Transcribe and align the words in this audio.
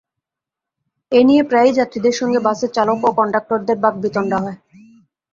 এ 1.11 1.19
নিয়ে 1.27 1.43
প্রায়ই 1.43 1.77
যাত্রীদের 1.79 2.15
সঙ্গে 2.19 2.39
বাসের 2.39 2.71
চালক 2.73 2.99
ও 3.03 3.19
কন্ডাক্টরদের 3.19 3.77
বাগ্বিতণ্ডা 3.83 4.37
হয়। 4.43 4.57